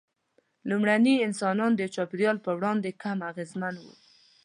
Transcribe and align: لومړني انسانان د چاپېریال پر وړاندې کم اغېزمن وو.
لومړني 0.69 1.15
انسانان 1.27 1.71
د 1.75 1.81
چاپېریال 1.95 2.37
پر 2.45 2.53
وړاندې 2.59 2.97
کم 3.03 3.17
اغېزمن 3.31 3.75
وو. 3.83 3.93